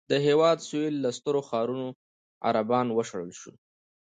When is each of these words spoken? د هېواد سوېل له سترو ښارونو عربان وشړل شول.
د 0.11 0.13
هېواد 0.27 0.57
سوېل 0.67 0.95
له 1.03 1.09
سترو 1.17 1.41
ښارونو 1.49 1.87
عربان 2.47 2.87
وشړل 2.91 3.31
شول. 3.39 3.57